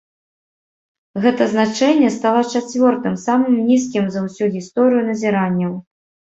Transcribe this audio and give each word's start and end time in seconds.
Гэта 1.25 1.47
значэнне 1.51 2.09
стала 2.17 2.41
чацвёртым 2.53 3.21
самым 3.27 3.61
нізкім 3.69 4.05
за 4.19 4.27
ўсю 4.27 4.45
гісторыю 4.59 5.01
назіранняў. 5.15 5.73